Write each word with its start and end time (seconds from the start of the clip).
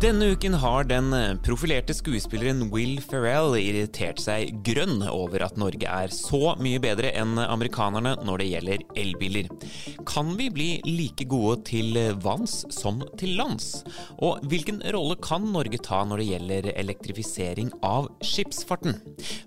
Denne 0.00 0.26
uken 0.32 0.54
har 0.54 0.84
den 0.84 1.12
profilerte 1.44 1.94
skuespilleren 1.94 2.70
Will 2.72 2.96
Ferrell 3.04 3.52
irritert 3.60 4.18
seg 4.18 4.56
grønn 4.64 5.04
over 5.04 5.44
at 5.44 5.58
Norge 5.60 5.84
er 5.84 6.10
så 6.14 6.54
mye 6.56 6.80
bedre 6.82 7.12
enn 7.20 7.36
amerikanerne 7.38 8.14
når 8.24 8.40
det 8.40 8.46
gjelder 8.48 8.84
elbiler. 8.98 9.50
Kan 10.06 10.36
vi 10.36 10.48
bli 10.50 10.68
like 10.86 11.24
gode 11.28 11.60
til 11.68 11.96
vanns 12.22 12.62
som 12.72 13.00
til 13.20 13.34
lands? 13.38 13.82
Og 14.22 14.40
hvilken 14.50 14.80
rolle 14.94 15.16
kan 15.22 15.44
Norge 15.52 15.80
ta 15.82 16.02
når 16.08 16.22
det 16.22 16.28
gjelder 16.28 16.68
elektrifisering 16.74 17.72
av 17.86 18.08
skipsfarten? 18.24 18.96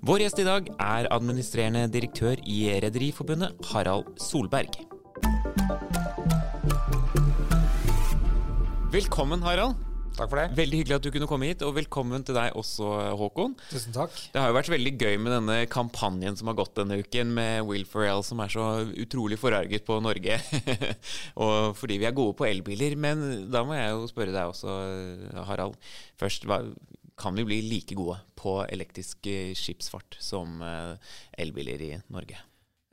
Vår 0.06 0.26
gjest 0.26 0.44
i 0.44 0.48
dag 0.48 0.70
er 0.78 1.10
administrerende 1.14 1.88
direktør 1.94 2.42
i 2.46 2.66
Rederiforbundet, 2.84 3.58
Harald 3.72 4.14
Solberg. 4.22 4.78
Velkommen, 8.94 9.42
Harald. 9.42 9.93
Takk 10.14 10.30
for 10.30 10.38
det. 10.38 10.54
Veldig 10.54 10.80
hyggelig 10.80 10.96
at 11.00 11.06
du 11.06 11.10
kunne 11.14 11.28
komme 11.30 11.48
hit, 11.50 11.64
og 11.66 11.74
velkommen 11.74 12.22
til 12.26 12.36
deg 12.38 12.54
også, 12.60 12.86
Håkon. 13.18 13.56
Tusen 13.72 13.96
takk. 13.96 14.14
Det 14.34 14.38
har 14.38 14.52
jo 14.52 14.58
vært 14.60 14.70
veldig 14.70 14.94
gøy 15.02 15.18
med 15.18 15.34
denne 15.34 15.56
kampanjen 15.74 16.38
som 16.38 16.52
har 16.52 16.58
gått 16.60 16.76
denne 16.78 17.00
uken, 17.02 17.32
med 17.34 17.66
Will 17.66 17.88
Ferrell 17.90 18.22
som 18.26 18.44
er 18.44 18.54
så 18.54 18.68
utrolig 18.94 19.40
forarget 19.42 19.88
på 19.88 19.98
Norge. 20.06 20.38
og 21.44 21.74
fordi 21.80 21.98
vi 22.04 22.10
er 22.10 22.14
gode 22.14 22.38
på 22.38 22.46
elbiler. 22.46 22.94
Men 22.94 23.50
da 23.54 23.66
må 23.66 23.74
jeg 23.80 23.90
jo 23.90 24.06
spørre 24.12 24.36
deg 24.36 24.54
også, 24.54 24.78
Harald. 25.50 25.82
Først, 26.22 26.46
hva, 26.46 26.62
kan 27.18 27.34
vi 27.38 27.50
bli 27.50 27.64
like 27.66 27.98
gode 27.98 28.20
på 28.38 28.60
elektrisk 28.70 29.34
skipsfart 29.58 30.22
som 30.22 30.62
eh, 30.62 31.14
elbiler 31.42 31.90
i 31.90 31.94
Norge? 32.14 32.38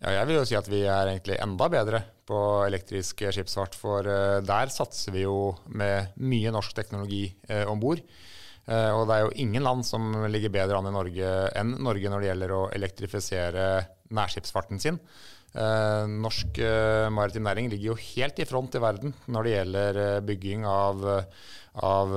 Ja, 0.00 0.14
jeg 0.16 0.30
vil 0.30 0.38
jo 0.38 0.46
si 0.48 0.56
at 0.56 0.68
vi 0.72 0.78
er 0.88 1.10
egentlig 1.10 1.36
enda 1.44 1.66
bedre 1.68 1.98
på 2.24 2.38
elektrisk 2.64 3.20
skipsfart. 3.20 3.76
For 3.76 4.06
uh, 4.08 4.40
der 4.40 4.72
satser 4.72 5.12
vi 5.12 5.26
jo 5.26 5.52
med 5.76 6.14
mye 6.24 6.52
norsk 6.54 6.72
teknologi 6.76 7.26
eh, 7.50 7.66
om 7.68 7.80
bord. 7.82 8.00
Eh, 8.70 8.90
og 8.94 9.06
det 9.08 9.16
er 9.16 9.26
jo 9.26 9.34
ingen 9.42 9.64
land 9.66 9.84
som 9.84 10.12
ligger 10.30 10.52
bedre 10.54 10.78
an 10.78 10.88
i 10.88 10.94
Norge 10.94 11.32
enn 11.58 11.74
Norge 11.84 12.12
når 12.12 12.22
det 12.22 12.28
gjelder 12.30 12.54
å 12.54 12.62
elektrifisere 12.76 13.66
nærskipsfarten 14.16 14.80
sin. 14.80 15.00
Eh, 15.52 16.04
norsk 16.08 16.60
maritim 17.12 17.48
næring 17.48 17.68
ligger 17.72 17.92
jo 17.92 18.00
helt 18.00 18.40
i 18.40 18.46
front 18.48 18.76
i 18.78 18.82
verden 18.84 19.12
når 19.28 19.48
det 19.48 19.56
gjelder 19.56 20.00
bygging 20.28 20.64
av, 20.70 21.04
av 21.92 22.16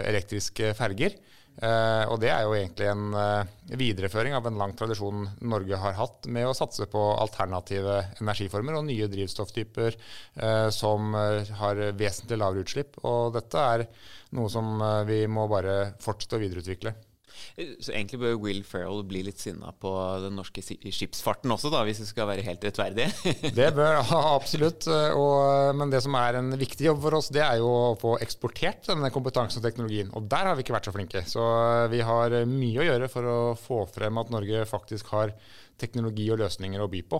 elektriske 0.00 0.72
ferger. 0.78 1.18
Uh, 1.60 2.08
og 2.08 2.16
det 2.22 2.30
er 2.32 2.46
jo 2.46 2.54
egentlig 2.56 2.86
en 2.88 3.12
uh, 3.12 3.44
videreføring 3.76 4.32
av 4.34 4.46
en 4.48 4.56
lang 4.58 4.72
tradisjon 4.78 5.26
Norge 5.44 5.76
har 5.78 5.98
hatt 5.98 6.26
med 6.32 6.48
å 6.48 6.54
satse 6.56 6.86
på 6.90 7.02
alternative 7.20 7.98
energiformer 8.22 8.78
og 8.78 8.86
nye 8.88 9.10
drivstofftyper 9.12 9.98
uh, 10.40 10.68
som 10.72 11.12
har 11.12 11.84
vesentlig 11.98 12.40
lavere 12.40 12.64
utslipp. 12.64 12.98
Og 13.04 13.36
dette 13.36 13.68
er 13.76 13.86
noe 14.32 14.48
som 14.50 14.80
vi 15.04 15.26
må 15.28 15.44
bare 15.50 15.92
fortsette 16.00 16.38
å 16.38 16.42
videreutvikle. 16.42 16.94
Så 17.56 17.92
egentlig 17.92 18.20
bør 18.22 18.38
Will 18.42 18.62
Ferrell 18.66 19.02
bli 19.08 19.22
litt 19.26 19.40
sinna 19.42 19.72
på 19.82 19.92
den 20.24 20.36
norske 20.38 20.62
skipsfarten 20.62 21.52
også, 21.54 21.72
da, 21.72 21.82
hvis 21.86 22.02
vi 22.02 22.08
skal 22.08 22.28
være 22.30 22.44
helt 22.46 22.64
rettferdige? 22.66 23.34
det 23.58 23.70
bør 23.76 24.00
absolutt. 24.18 24.88
Og, 24.88 25.72
men 25.78 25.92
det 25.92 26.02
som 26.04 26.16
er 26.18 26.40
en 26.40 26.52
viktig 26.58 26.88
jobb 26.90 27.02
for 27.04 27.18
oss, 27.18 27.30
det 27.34 27.44
er 27.44 27.60
jo 27.62 27.70
å 27.72 27.96
få 28.00 28.16
eksportert 28.24 28.88
denne 28.90 29.12
kompetansen 29.14 29.62
og 29.62 29.66
teknologien. 29.66 30.12
Og 30.16 30.28
der 30.30 30.50
har 30.50 30.58
vi 30.58 30.66
ikke 30.66 30.76
vært 30.76 30.90
så 30.90 30.94
flinke. 30.94 31.24
Så 31.28 31.42
vi 31.92 32.02
har 32.06 32.38
mye 32.48 32.82
å 32.82 32.88
gjøre 32.88 33.10
for 33.12 33.28
å 33.28 33.40
få 33.58 33.82
frem 33.92 34.22
at 34.22 34.32
Norge 34.32 34.64
faktisk 34.68 35.12
har 35.16 35.34
teknologi 35.80 36.28
og 36.30 36.40
løsninger 36.42 36.82
å 36.82 36.88
by 36.90 37.02
på, 37.10 37.18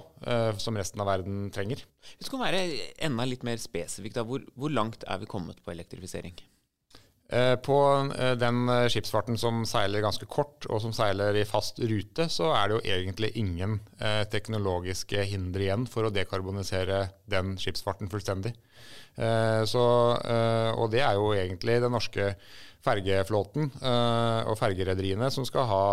som 0.63 0.77
resten 0.79 1.03
av 1.03 1.09
verden 1.11 1.47
trenger. 1.55 1.83
Vi 2.19 2.31
kan 2.31 2.43
være 2.43 2.63
enda 3.03 3.27
litt 3.29 3.45
mer 3.47 3.61
spesifikk. 3.63 4.21
Hvor, 4.29 4.45
hvor 4.55 4.73
langt 4.73 5.07
er 5.09 5.23
vi 5.23 5.31
kommet 5.31 5.63
på 5.65 5.75
elektrifisering? 5.75 6.37
Eh, 7.33 7.55
på 7.57 7.77
eh, 8.19 8.35
den 8.37 8.67
eh, 8.69 8.87
skipsfarten 8.93 9.39
som 9.41 9.63
seiler 9.65 10.03
ganske 10.05 10.27
kort, 10.29 10.67
og 10.69 10.83
som 10.85 10.93
seiler 10.93 11.39
i 11.41 11.47
fast 11.49 11.79
rute, 11.81 12.27
så 12.29 12.51
er 12.53 12.69
det 12.69 12.77
jo 12.77 12.83
egentlig 12.97 13.33
ingen 13.41 13.79
teknologiske 14.33 15.23
hinder 15.31 15.63
igjen 15.63 15.85
for 15.87 16.09
å 16.09 16.13
dekarbonisere 16.13 17.05
den 17.31 17.55
skipsfarten 17.61 18.11
fullstendig. 18.11 18.51
Så, 19.71 19.83
og 20.75 20.89
det 20.91 21.03
er 21.05 21.21
jo 21.21 21.29
egentlig 21.37 21.77
det 21.85 21.91
norske 21.93 22.33
fergeflåten 22.83 23.69
og 23.83 24.57
fergerederiene 24.59 25.29
som 25.31 25.45
skal 25.47 25.69
ha 25.71 25.85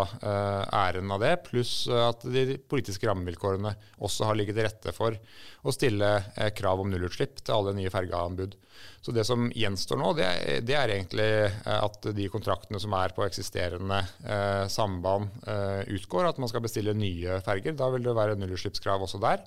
æren 0.74 1.12
av 1.14 1.22
det, 1.22 1.36
pluss 1.46 1.84
at 1.92 2.26
de 2.26 2.58
politiske 2.70 3.06
rammevilkårene 3.06 3.76
også 4.02 4.26
har 4.26 4.40
ligget 4.40 4.58
til 4.58 4.66
rette 4.66 4.94
for 4.96 5.18
å 5.62 5.74
stille 5.76 6.10
krav 6.58 6.82
om 6.82 6.90
nullutslipp 6.90 7.44
til 7.44 7.56
alle 7.60 7.76
nye 7.78 7.94
fergeanbud. 7.94 8.58
Så 9.02 9.14
det 9.16 9.24
som 9.28 9.48
gjenstår 9.56 10.00
nå, 10.00 10.12
det 10.18 10.26
er, 10.28 10.64
det 10.66 10.76
er, 10.76 10.94
egentlig 10.94 11.28
eh, 11.48 11.76
at 11.80 12.10
de 12.16 12.28
kontraktene 12.32 12.82
som 12.82 12.94
er 12.98 13.14
på 13.16 13.24
eksisterende 13.26 14.00
eh, 14.24 14.66
samband 14.72 15.30
eh, 15.48 15.84
utgår, 15.96 16.28
at 16.28 16.42
man 16.42 16.52
skal 16.52 16.64
bestille 16.66 16.96
nye 16.98 17.40
ferger. 17.46 17.78
Da 17.80 17.90
vil 17.94 18.04
det 18.06 18.18
være 18.18 18.38
nullutslippskrav 18.40 19.06
også 19.06 19.22
der. 19.24 19.46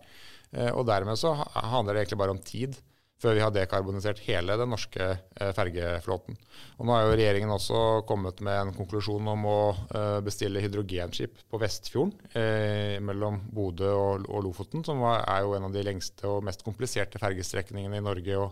Eh, 0.52 0.70
og 0.72 0.86
dermed 0.88 1.20
så 1.20 1.34
handler 1.52 1.92
det 1.94 2.04
egentlig 2.04 2.22
bare 2.24 2.36
om 2.36 2.42
tid 2.44 2.80
før 3.22 3.36
vi 3.38 3.42
har 3.44 3.52
dekarbonisert 3.54 4.22
hele 4.26 4.56
den 4.58 4.72
norske 4.72 5.04
eh, 5.14 5.52
fergeflåten. 5.54 6.36
Og 6.78 6.86
nå 6.88 6.94
har 6.96 7.06
jo 7.06 7.14
regjeringen 7.14 7.54
også 7.54 7.80
kommet 8.08 8.42
med 8.44 8.58
en 8.58 8.72
konklusjon 8.76 9.28
om 9.34 9.48
å 9.48 9.58
eh, 9.94 10.18
bestille 10.26 10.62
hydrogenskip 10.64 11.44
på 11.50 11.60
Vestfjorden 11.62 12.14
eh, 12.38 12.96
mellom 13.04 13.40
Bodø 13.54 13.92
og, 13.94 14.26
og, 14.28 14.40
Lofoten, 14.48 14.82
som 14.86 15.02
var, 15.04 15.22
er 15.30 15.44
jo 15.46 15.54
en 15.56 15.68
av 15.68 15.76
de 15.76 15.84
lengste 15.86 16.26
og 16.28 16.42
mest 16.46 16.64
kompliserte 16.66 17.22
fergestrekningene 17.22 18.00
i 18.00 18.06
Norge 18.08 18.40
å 18.40 18.48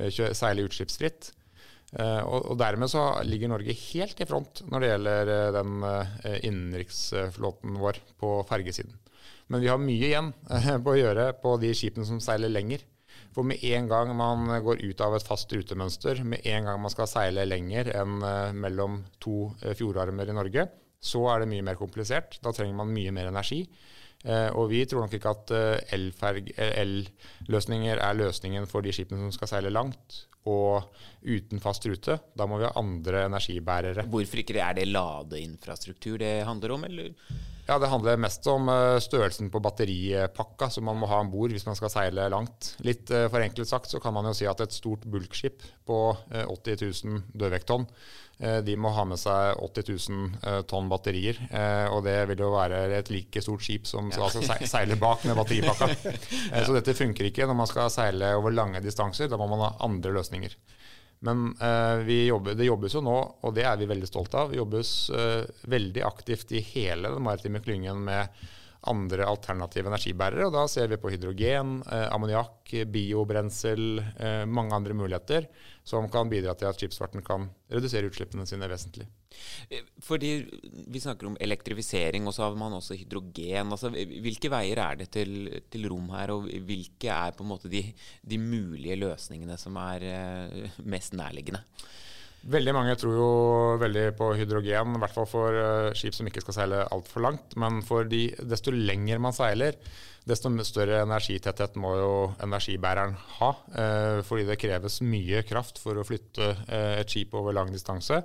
eh, 0.00 0.08
seile 0.12 0.64
utslippsfritt. 0.68 1.34
Uh, 1.88 2.20
og, 2.28 2.50
Dermed 2.60 2.90
så 2.92 3.00
ligger 3.24 3.48
Norge 3.48 3.72
helt 3.72 4.18
i 4.20 4.26
front 4.28 4.60
når 4.68 4.82
det 4.82 4.88
gjelder 4.90 5.30
uh, 5.32 5.54
den 5.56 5.86
innenriksflåten 6.44 7.78
vår 7.80 7.96
på 8.20 8.32
fergesiden. 8.50 8.92
Men 9.48 9.62
vi 9.64 9.70
har 9.72 9.80
mye 9.80 10.10
igjen 10.10 10.28
på 10.84 10.92
å 10.92 10.98
gjøre 10.98 11.30
på 11.40 11.54
de 11.62 11.72
skipene 11.76 12.04
som 12.04 12.20
seiler 12.20 12.52
lenger. 12.52 12.84
For 13.36 13.46
med 13.46 13.62
en 13.64 13.88
gang 13.90 14.10
man 14.16 14.48
går 14.64 14.82
ut 14.84 15.00
av 15.04 15.16
et 15.16 15.26
fast 15.26 15.52
rutemønster, 15.54 16.22
med 16.24 16.46
en 16.48 16.64
gang 16.68 16.80
man 16.82 16.92
skal 16.92 17.08
seile 17.10 17.44
lenger 17.48 17.90
enn 17.94 18.22
eh, 18.24 18.52
mellom 18.56 19.02
to 19.22 19.50
eh, 19.62 19.74
fjordarmer 19.78 20.30
i 20.30 20.36
Norge, 20.36 20.62
så 20.98 21.20
er 21.32 21.36
det 21.42 21.52
mye 21.52 21.66
mer 21.66 21.78
komplisert. 21.78 22.30
Da 22.42 22.52
trenger 22.54 22.76
man 22.80 22.94
mye 22.94 23.12
mer 23.14 23.26
energi. 23.30 23.60
Eh, 24.24 24.50
og 24.50 24.64
vi 24.72 24.80
tror 24.88 25.00
nok 25.04 25.14
ikke 25.14 25.34
at 25.36 25.46
elløsninger 25.94 27.96
er 28.02 28.18
løsningen 28.18 28.64
for 28.70 28.80
de 28.82 28.92
skipene 28.96 29.28
som 29.28 29.36
skal 29.36 29.50
seile 29.52 29.74
langt 29.74 30.08
og 30.48 30.82
uten 31.22 31.60
fast 31.62 31.86
rute. 31.86 32.18
Da 32.34 32.46
må 32.48 32.58
vi 32.58 32.66
ha 32.66 32.72
andre 32.80 33.26
energibærere. 33.28 34.02
Hvorfor 34.08 34.38
ikke? 34.42 34.58
Er 34.62 34.74
det 34.78 34.90
ladeinfrastruktur 34.90 36.16
det 36.22 36.46
handler 36.48 36.70
om, 36.74 36.84
eller? 36.88 37.08
Ja, 37.68 37.76
Det 37.78 37.90
handler 37.92 38.16
mest 38.16 38.46
om 38.48 38.68
eh, 38.72 38.96
størrelsen 39.04 39.50
på 39.52 39.60
batteripakka 39.60 40.70
som 40.72 40.86
man 40.88 40.96
må 40.96 41.08
ha 41.10 41.18
om 41.20 41.28
bord 41.28 41.52
hvis 41.52 41.66
man 41.68 41.76
skal 41.76 41.90
seile 41.92 42.24
langt. 42.32 42.70
Litt 42.80 43.12
eh, 43.12 43.26
forenklet 43.28 43.68
sagt 43.68 43.92
så 43.92 44.00
kan 44.00 44.14
man 44.16 44.24
jo 44.24 44.32
si 44.38 44.48
at 44.48 44.62
et 44.64 44.72
stort 44.72 45.04
bulkskip 45.04 45.66
på 45.88 45.98
80 46.32 46.80
000 47.04 47.20
dødvekttonn, 47.36 47.86
de 48.38 48.74
må 48.78 48.90
ha 48.94 49.02
med 49.08 49.18
seg 49.18 49.58
80 49.64 49.86
000 50.12 50.66
tonn 50.70 50.90
batterier. 50.92 51.40
Og 51.90 52.04
det 52.04 52.12
vil 52.30 52.42
jo 52.44 52.52
være 52.52 52.84
et 52.94 53.08
like 53.10 53.40
stort 53.42 53.64
skip 53.64 53.88
som 53.88 54.12
ja. 54.12 54.28
altså 54.28 54.44
seiler 54.74 55.00
bak 55.00 55.24
med 55.26 55.34
batteripakka. 55.40 55.88
Så 56.68 56.76
dette 56.76 56.94
funker 56.94 57.26
ikke 57.26 57.48
når 57.48 57.58
man 57.58 57.70
skal 57.70 57.90
seile 57.90 58.34
over 58.38 58.54
lange 58.54 58.84
distanser. 58.84 59.32
Da 59.32 59.40
må 59.40 59.48
man 59.50 59.64
ha 59.64 59.72
andre 59.88 60.12
løsninger. 60.20 60.54
Men 61.26 61.56
eh, 61.60 62.10
jobber, 62.28 62.54
det 62.54 62.68
jobbes 62.68 62.94
jo 62.94 63.02
nå, 63.02 63.16
og 63.42 63.54
det 63.56 63.64
er 63.66 63.78
vi 63.80 63.88
veldig 63.90 64.08
stolte 64.08 64.38
av. 64.38 64.52
Det 64.52 64.60
jobbes 64.60 64.92
eh, 65.10 65.42
veldig 65.70 66.04
aktivt 66.06 66.52
i 66.54 66.62
hele 66.74 67.10
den 67.14 67.24
maritime 67.26 67.62
klyngen 67.64 68.04
med 68.06 68.44
andre 68.86 69.26
alternative 69.26 69.90
energibærere. 69.90 70.46
og 70.46 70.52
Da 70.52 70.66
ser 70.68 70.88
vi 70.88 70.96
på 70.96 71.10
hydrogen, 71.10 71.82
eh, 71.90 72.06
ammoniakk, 72.14 72.74
biobrensel, 72.92 73.98
eh, 74.16 74.44
mange 74.46 74.74
andre 74.74 74.94
muligheter 74.94 75.48
som 75.84 76.08
kan 76.08 76.28
bidra 76.28 76.54
til 76.54 76.68
at 76.68 76.76
skipsfarten 76.76 77.24
kan 77.24 77.48
redusere 77.72 78.06
utslippene 78.06 78.46
sine 78.46 78.68
vesentlig. 78.68 79.06
Eh, 79.70 79.82
fordi 80.00 80.48
Vi 80.88 81.00
snakker 81.00 81.26
om 81.26 81.36
elektrifisering, 81.40 82.26
og 82.26 82.34
så 82.34 82.42
har 82.42 82.54
man 82.56 82.72
også 82.72 82.96
hydrogen. 82.96 83.72
Altså, 83.72 83.90
hvilke 83.90 84.50
veier 84.50 84.78
er 84.78 84.96
det 84.96 85.10
til, 85.10 85.62
til, 85.70 85.88
rom 85.88 86.08
her, 86.10 86.30
og 86.30 86.48
hvilke 86.48 87.08
er 87.08 87.32
på 87.32 87.44
en 87.44 87.50
måte 87.50 87.68
de, 87.68 87.82
de 88.24 88.38
mulige 88.38 88.96
løsningene 88.96 89.58
som 89.58 89.76
er 89.76 90.02
eh, 90.02 90.70
mest 90.84 91.12
nærliggende? 91.12 91.60
Veldig 92.46 92.72
mange 92.72 92.94
tror 92.94 93.16
jo 93.18 93.30
veldig 93.80 94.04
på 94.18 94.28
hydrogen, 94.38 94.94
i 94.94 95.00
hvert 95.02 95.14
fall 95.14 95.26
for 95.26 95.56
uh, 95.58 95.96
skip 95.98 96.14
som 96.14 96.28
ikke 96.30 96.44
skal 96.44 96.54
seile 96.60 96.84
altfor 96.94 97.24
langt. 97.24 97.56
Men 97.58 97.80
de, 98.08 98.28
desto 98.46 98.70
lenger 98.70 99.18
man 99.22 99.34
seiler, 99.34 99.74
desto 100.28 100.52
større 100.62 101.02
energitetthet 101.02 101.74
må 101.80 101.94
jo 101.98 102.12
energibæreren 102.44 103.16
ha. 103.40 103.50
Uh, 103.74 104.20
fordi 104.28 104.46
det 104.46 104.60
kreves 104.62 105.00
mye 105.02 105.42
kraft 105.48 105.82
for 105.82 105.98
å 105.98 106.06
flytte 106.06 106.52
uh, 106.54 106.94
et 107.00 107.10
skip 107.10 107.34
over 107.34 107.56
lang 107.56 107.74
distanse. 107.74 108.22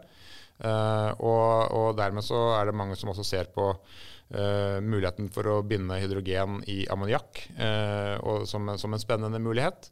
Og, 0.64 1.74
og, 1.74 1.88
dermed 1.98 2.24
så 2.24 2.38
er 2.56 2.70
det 2.70 2.76
mange 2.78 2.96
som 2.96 3.10
også 3.12 3.24
ser 3.26 3.48
på 3.52 3.66
muligheten 4.86 5.26
for 5.34 5.50
å 5.50 5.56
binde 5.66 5.98
hydrogen 6.00 6.62
i 6.72 6.86
ammoniakk 6.94 7.42
som, 8.48 8.70
som 8.80 8.96
en 8.96 9.02
spennende 9.02 9.42
mulighet. 9.44 9.90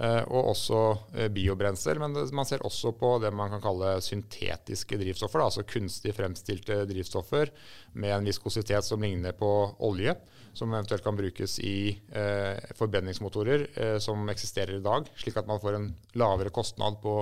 Eh, 0.00 0.22
og 0.32 0.54
også 0.54 0.78
eh, 1.12 1.28
biobrensel. 1.32 2.00
Men 2.00 2.16
man 2.32 2.48
ser 2.48 2.64
også 2.64 2.94
på 2.96 3.18
det 3.20 3.32
man 3.36 3.52
kan 3.52 3.62
kalle 3.64 3.98
syntetiske 4.04 4.96
drivstoffer, 5.00 5.44
altså 5.44 5.66
kunstig 5.68 6.14
fremstilte 6.16 6.82
drivstoffer 6.88 7.52
med 8.00 8.14
en 8.16 8.28
viskositet 8.30 8.88
som 8.88 9.04
ligner 9.04 9.36
på 9.36 9.50
olje, 9.84 10.16
som 10.56 10.72
eventuelt 10.72 11.04
kan 11.04 11.16
brukes 11.16 11.58
i 11.60 11.92
eh, 11.92 12.56
forbrenningsmotorer 12.78 13.66
eh, 13.74 13.98
som 14.00 14.24
eksisterer 14.32 14.78
i 14.78 14.84
dag, 14.84 15.12
slik 15.20 15.36
at 15.40 15.48
man 15.48 15.60
får 15.60 15.76
en 15.76 15.90
lavere 16.16 16.52
kostnad 16.54 17.00
på 17.04 17.18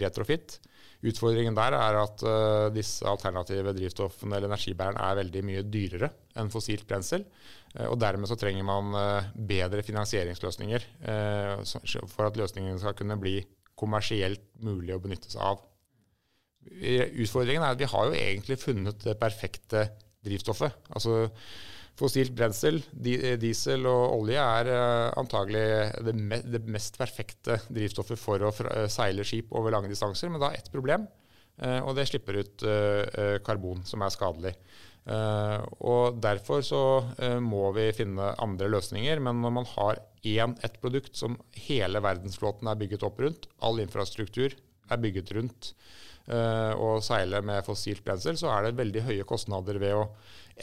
retrofit. 0.00 0.60
Utfordringen 1.00 1.56
der 1.56 1.72
er 1.78 1.96
at 2.02 2.22
uh, 2.26 2.66
disse 2.74 3.06
alternative 3.08 3.72
drivstoffene 3.76 4.36
eller 4.36 4.50
energibærerne 4.50 5.00
er 5.00 5.16
veldig 5.22 5.42
mye 5.48 5.62
dyrere 5.64 6.10
enn 6.36 6.52
fossilt 6.52 6.84
brensel. 6.88 7.24
Uh, 7.72 7.86
og 7.88 7.96
dermed 8.02 8.28
så 8.28 8.36
trenger 8.40 8.66
man 8.68 8.92
uh, 8.92 9.30
bedre 9.34 9.84
finansieringsløsninger 9.86 10.84
for 12.10 12.26
at 12.26 12.36
løsningen 12.36 12.78
skal 12.82 12.96
kunne 12.98 13.16
bli 13.20 13.38
kommersielt 13.80 14.44
mulig 14.60 14.92
å 14.92 15.00
benytte 15.00 15.32
seg 15.32 15.40
av. 15.40 15.64
Utfordringen 16.60 17.64
er 17.64 17.72
at 17.72 17.80
vi 17.80 17.88
har 17.88 18.08
jo 18.10 18.16
egentlig 18.20 18.60
funnet 18.60 19.00
det 19.06 19.16
perfekte 19.20 19.86
drivstoffet. 20.26 20.74
Altså 20.92 21.30
Fossilt 22.00 22.32
brensel, 22.32 22.78
diesel 22.96 23.84
og 23.84 24.22
olje 24.22 24.40
er 24.40 24.70
antagelig 25.20 25.64
det, 26.00 26.62
mest 26.64 26.96
perfekte 26.96 27.58
drivstoffet 27.68 28.16
for 28.16 28.46
å 28.48 28.52
seile 28.88 29.26
skip 29.28 29.52
over 29.52 29.74
lange 29.74 29.90
distanser, 29.92 30.30
men 30.32 30.40
da 30.40 30.48
ett 30.56 30.70
problem, 30.72 31.04
og 31.60 31.90
det 31.98 32.06
slipper 32.08 32.38
ut 32.40 32.64
karbon, 33.44 33.82
som 33.84 34.00
er 34.00 34.14
skadelig. 34.14 34.54
og 35.84 36.16
Derfor 36.24 36.64
så 36.64 36.80
må 37.44 37.66
vi 37.76 37.90
finne 37.98 38.30
andre 38.40 38.70
løsninger, 38.72 39.20
men 39.20 39.42
når 39.44 39.52
man 39.58 39.68
har 39.74 40.00
én, 40.24 40.54
ett 40.64 40.80
produkt 40.80 41.20
som 41.20 41.36
hele 41.66 42.00
verdensflåten 42.00 42.70
er 42.72 42.80
bygget 42.80 43.04
opp 43.04 43.20
rundt, 43.20 43.50
all 43.60 43.82
infrastruktur 43.84 44.56
er 44.56 45.02
bygget 45.04 45.34
rundt, 45.36 45.74
og 46.80 47.04
seile 47.04 47.42
med 47.44 47.64
fossilt 47.66 48.04
brensel, 48.06 48.40
så 48.40 48.54
er 48.54 48.70
det 48.70 48.80
veldig 48.80 49.04
høye 49.10 49.28
kostnader 49.28 49.76
ved 49.82 49.98
å 49.98 50.08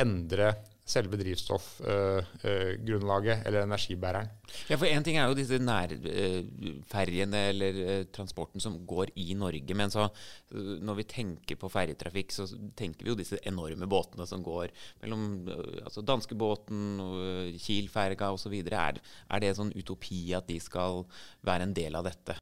endre 0.01 0.55
selve 0.87 1.19
drivstoffgrunnlaget, 1.19 3.41
uh, 3.41 3.47
eller 3.47 3.65
energibæreren. 3.65 4.29
Ja, 4.69 4.75
for 4.79 4.87
Én 4.87 5.03
ting 5.03 5.17
er 5.19 5.27
jo 5.27 5.35
disse 5.37 5.57
nærferjene 5.59 7.39
uh, 7.43 7.49
eller 7.51 7.73
transporten 8.15 8.59
som 8.63 8.85
går 8.87 9.07
i 9.19 9.35
Norge. 9.37 9.73
Men 9.75 9.91
så, 9.93 10.03
når 10.51 10.95
vi 11.01 11.11
tenker 11.11 11.55
på 11.59 11.69
ferjetrafikk, 11.71 12.31
så 12.31 12.43
tenker 12.79 13.03
vi 13.03 13.09
jo 13.11 13.19
disse 13.19 13.37
enorme 13.47 13.85
båtene 13.89 14.25
som 14.29 14.43
går 14.45 14.67
mellom 15.03 15.21
altså 15.83 16.01
danskebåten, 16.07 16.79
Kiel-ferga 17.59 18.27
osv. 18.35 18.53
Er, 18.67 18.95
er 19.27 19.39
det 19.43 19.57
sånn 19.59 19.75
utopi 19.75 20.33
at 20.37 20.47
de 20.47 20.59
skal 20.63 21.05
være 21.47 21.63
en 21.67 21.75
del 21.75 21.93
av 21.99 22.03
dette? 22.07 22.33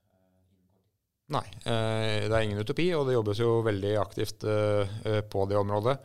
Nei, 1.33 1.47
det 1.65 2.30
er 2.30 2.44
ingen 2.45 2.62
utopi, 2.62 2.94
og 2.94 3.07
det 3.07 3.15
jobbes 3.15 3.39
jo 3.42 3.65
veldig 3.65 3.94
aktivt 3.97 4.45
på 4.45 5.45
det 5.50 5.57
området. 5.57 5.97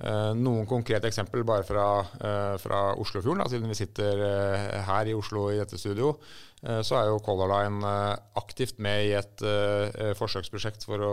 Uh, 0.00 0.30
noen 0.32 0.64
konkrete 0.64 1.10
eksempel 1.10 1.42
bare 1.44 1.64
fra, 1.68 1.86
uh, 2.00 2.54
fra 2.60 2.78
Oslofjorden, 2.96 3.42
da, 3.42 3.48
siden 3.52 3.68
vi 3.68 3.76
sitter 3.76 4.22
uh, 4.24 4.78
her 4.86 5.10
i 5.10 5.16
Oslo 5.16 5.50
i 5.52 5.58
dette 5.60 5.80
studio. 5.80 6.14
så 6.60 6.96
er 6.98 7.06
jo 7.08 7.22
Color 7.24 7.48
Line 7.48 7.90
aktivt 8.36 8.82
med 8.84 9.06
i 9.06 9.12
et 9.16 9.42
forsøksprosjekt 10.18 10.82
for 10.84 11.00
å 11.00 11.12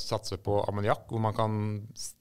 satse 0.00 0.38
på 0.40 0.62
ammoniakk, 0.62 1.02
hvor 1.10 1.20
man 1.20 1.34
kan 1.36 1.58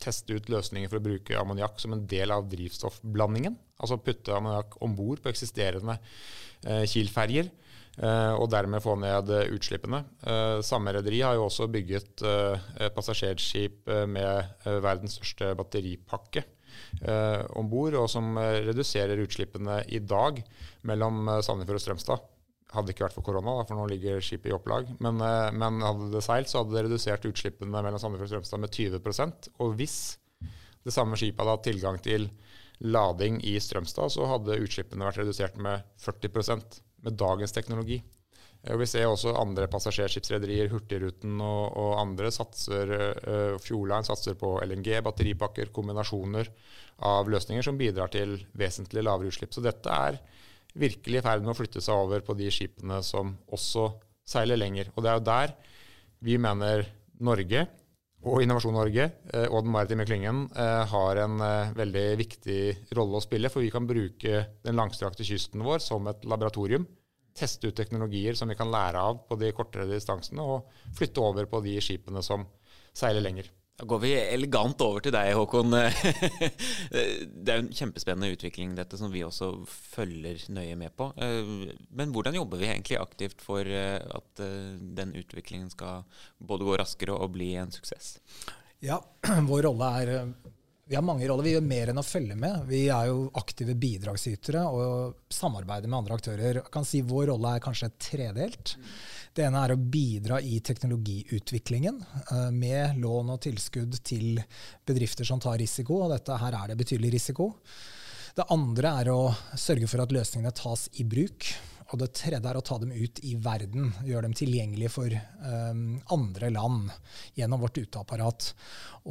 teste 0.03 0.35
ut 0.35 0.49
løsninger 0.51 0.91
for 0.91 0.99
å 0.99 1.05
bruke 1.05 1.37
ammoniakk 1.39 1.79
som 1.79 1.95
en 1.95 2.03
del 2.11 2.35
av 2.35 2.49
drivstoffblandingen. 2.51 3.55
Altså 3.79 4.01
putte 4.03 4.35
ammoniakk 4.35 4.75
om 4.83 4.97
bord 4.99 5.23
på 5.23 5.31
eksisterende 5.31 5.95
Kiel-ferjer. 6.91 7.47
Eh, 7.99 8.33
og 8.39 8.47
dermed 8.51 8.79
få 8.83 8.95
ned 8.99 9.29
eh, 9.35 9.49
utslippene. 9.51 9.99
Eh, 10.23 10.59
samme 10.63 10.93
rederi 10.95 11.19
har 11.25 11.35
jo 11.35 11.47
også 11.49 11.67
bygget 11.71 12.23
passasjerskip 12.95 13.89
med 14.09 14.67
verdens 14.83 15.17
største 15.19 15.51
batteripakke 15.59 16.43
om 17.57 17.67
bord, 17.69 17.95
og 17.99 18.07
som 18.09 18.37
reduserer 18.39 19.19
utslippene 19.23 19.81
i 19.91 19.99
dag 19.99 20.39
mellom 20.87 21.27
Sandefjord 21.43 21.79
og 21.79 21.83
Strømstad. 21.83 22.27
Hadde 22.71 22.93
ikke 22.93 23.05
vært 23.05 23.15
for 23.17 23.25
korona, 23.25 23.57
for 23.67 23.75
nå 23.75 23.87
ligger 23.91 24.23
skipet 24.23 24.51
i 24.51 24.55
opplag. 24.55 24.89
Men, 25.03 25.19
men 25.19 25.81
hadde 25.83 26.11
det 26.13 26.23
seilt, 26.25 26.51
så 26.51 26.61
hadde 26.61 26.77
det 26.77 26.85
redusert 26.87 27.27
utslippene 27.27 27.73
mellom 27.73 27.99
Sandefjord 27.99 28.29
og 28.29 28.33
Strømstad 28.33 28.63
med 28.63 28.77
20% 28.77 29.49
Og 29.63 29.75
hvis 29.79 29.97
det 30.87 30.95
samme 30.95 31.19
skipet 31.19 31.43
hadde 31.43 31.57
hatt 31.57 31.67
tilgang 31.67 31.99
til 32.03 32.29
lading 32.81 33.41
i 33.45 33.57
Strømstad, 33.61 34.15
så 34.15 34.29
hadde 34.31 34.61
utslippene 34.63 35.07
vært 35.07 35.21
redusert 35.23 35.59
med 35.61 35.83
40 36.01 36.31
med 37.05 37.17
dagens 37.19 37.53
teknologi. 37.55 38.01
Vi 38.61 38.85
ser 38.85 39.07
også 39.09 39.33
andre 39.41 39.65
passasjerskipsrederier, 39.73 40.69
Hurtigruten 40.69 41.39
og, 41.41 41.63
og, 41.81 41.95
andre, 41.97 42.29
satser, 42.33 42.91
uh, 43.25 43.55
Fjordline 43.61 44.05
satser 44.05 44.37
på 44.37 44.53
LNG, 44.61 44.99
batteripakker, 45.01 45.71
kombinasjoner 45.73 46.51
av 47.09 47.31
løsninger 47.33 47.65
som 47.65 47.79
bidrar 47.79 48.13
til 48.13 48.35
vesentlig 48.53 49.01
lavere 49.07 49.33
utslipp. 49.33 49.55
Så 49.55 49.65
dette 49.65 49.89
er 49.89 50.19
virkelig 50.77 51.19
i 51.19 51.25
ferd 51.25 51.41
med 51.41 51.55
å 51.55 51.57
flytte 51.57 51.81
seg 51.81 52.05
over 52.05 52.21
på 52.25 52.37
de 52.37 52.51
skipene 52.53 53.01
som 53.03 53.33
også 53.49 53.89
seiler 54.29 54.61
lenger. 54.61 54.93
Og 54.93 55.01
det 55.01 55.09
er 55.09 55.17
jo 55.17 55.29
der 55.31 55.55
vi 56.21 56.37
mener 56.37 56.85
Norge 57.21 57.65
og 58.21 58.43
Innovasjon 58.43 58.75
Norge 58.77 59.07
uh, 59.33 59.47
og 59.49 59.63
den 59.65 59.73
maritime 59.73 60.05
klyngen 60.05 60.45
uh, 60.53 60.83
har 60.91 61.23
en 61.23 61.41
veldig 61.77 62.07
viktig 62.21 62.61
rolle 62.97 63.17
å 63.17 63.23
spille. 63.23 63.49
For 63.49 63.65
vi 63.65 63.71
kan 63.73 63.89
bruke 63.89 64.45
den 64.61 64.77
langstrakte 64.77 65.25
kysten 65.25 65.63
vår 65.65 65.81
som 65.83 66.09
et 66.11 66.25
laboratorium 66.29 66.85
teste 67.37 67.69
ut 67.69 67.77
teknologier 67.77 68.35
som 68.37 68.49
vi 68.51 68.57
kan 68.59 68.71
lære 68.71 68.99
av 68.99 69.23
på 69.27 69.37
de 69.39 69.51
kortere 69.55 69.87
distansene, 69.89 70.43
og 70.43 70.95
flytte 70.97 71.23
over 71.23 71.47
på 71.49 71.61
de 71.65 71.77
skipene 71.83 72.23
som 72.25 72.45
seiler 72.93 73.23
lenger. 73.23 73.47
Da 73.81 73.87
går 73.89 74.01
vi 74.03 74.11
elegant 74.13 74.81
over 74.85 75.01
til 75.01 75.13
deg, 75.15 75.31
Håkon. 75.33 75.73
Det 76.93 77.49
er 77.49 77.63
en 77.63 77.71
kjempespennende 77.73 78.29
utvikling, 78.35 78.75
dette, 78.77 78.99
som 78.99 79.09
vi 79.09 79.23
også 79.25 79.49
følger 79.65 80.43
nøye 80.53 80.77
med 80.77 80.93
på. 80.93 81.07
Men 81.89 82.13
hvordan 82.13 82.37
jobber 82.37 82.61
vi 82.61 82.69
egentlig 82.69 82.99
aktivt 83.01 83.41
for 83.41 83.65
at 83.65 84.43
den 85.01 85.15
utviklingen 85.17 85.73
skal 85.73 86.05
både 86.37 86.67
gå 86.67 86.77
raskere 86.77 87.17
og 87.17 87.33
bli 87.33 87.55
en 87.57 87.73
suksess? 87.73 88.19
Ja, 88.85 89.01
vår 89.49 89.65
rolle 89.65 89.89
er 90.03 90.13
vi 90.91 90.95
har 90.95 91.03
mange 91.07 91.27
roller. 91.27 91.45
Vi 91.47 91.53
gjør 91.53 91.63
mer 91.63 91.89
enn 91.93 91.99
å 92.01 92.03
følge 92.03 92.35
med. 92.35 92.65
Vi 92.67 92.81
er 92.91 93.05
jo 93.07 93.29
aktive 93.39 93.77
bidragsytere 93.79 94.65
og 94.75 95.21
samarbeider 95.31 95.87
med 95.87 96.01
andre 96.01 96.17
aktører. 96.19 96.57
Jeg 96.59 96.71
kan 96.73 96.83
si 96.83 96.99
Vår 97.07 97.29
rolle 97.29 97.53
er 97.55 97.63
kanskje 97.63 97.87
tredelt. 97.95 98.73
Det 99.31 99.45
ene 99.45 99.61
er 99.63 99.71
å 99.71 99.79
bidra 99.79 100.41
i 100.43 100.59
teknologiutviklingen 100.59 102.01
eh, 102.19 102.49
med 102.51 102.99
lån 102.99 103.31
og 103.31 103.39
tilskudd 103.47 104.01
til 104.03 104.41
bedrifter 104.83 105.23
som 105.23 105.39
tar 105.39 105.61
risiko, 105.63 106.01
og 106.03 106.11
dette 106.11 106.41
her 106.43 106.59
er 106.59 106.73
det 106.73 106.79
betydelig 106.83 107.13
risiko. 107.15 107.53
Det 108.35 108.49
andre 108.51 108.91
er 108.99 109.13
å 109.15 109.21
sørge 109.55 109.87
for 109.87 110.03
at 110.03 110.11
løsningene 110.11 110.51
tas 110.59 110.89
i 110.99 111.07
bruk. 111.07 111.53
Og 111.91 111.99
det 111.99 112.13
tredje 112.15 112.39
er 112.39 112.57
å 112.57 112.63
ta 112.63 112.77
dem 112.79 112.93
ut 112.95 113.19
i 113.27 113.33
verden, 113.35 113.89
gjøre 114.07 114.23
dem 114.27 114.35
tilgjengelige 114.37 114.91
for 114.93 115.11
um, 115.11 115.99
andre 116.15 116.51
land 116.53 116.91
gjennom 117.35 117.63
vårt 117.65 117.81
uteapparat. 117.81 118.51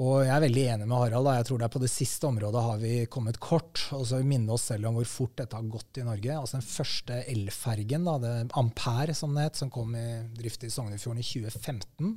Og 0.01 0.23
jeg 0.23 0.33
er 0.33 0.45
veldig 0.45 0.65
enig 0.75 0.87
med 0.87 0.97
Harald. 0.97 1.27
Da. 1.27 1.35
Jeg 1.41 1.49
tror 1.49 1.61
det 1.61 1.67
er 1.67 1.75
på 1.75 1.83
det 1.83 1.91
siste 1.93 2.29
området 2.29 2.63
har 2.63 2.79
vi 2.81 2.93
kommet 3.13 3.41
kort. 3.43 3.83
Og 3.97 4.07
så 4.09 4.21
minne 4.25 4.55
oss 4.55 4.69
selv 4.71 4.89
om 4.89 4.97
hvor 4.97 5.09
fort 5.11 5.35
dette 5.43 5.59
har 5.59 5.73
gått 5.73 6.01
i 6.01 6.07
Norge. 6.07 6.37
Altså 6.37 6.57
Den 6.57 6.69
første 6.69 7.19
elfergen, 7.35 8.07
da, 8.07 8.17
det 8.23 8.35
Ampere 8.61 9.17
som 9.19 9.35
det 9.37 9.49
het, 9.49 9.61
som 9.61 9.73
kom 9.73 9.93
i 9.99 10.07
drift 10.39 10.65
i 10.65 10.73
Sognefjorden 10.73 11.21
i 11.21 11.27
2015. 11.27 12.15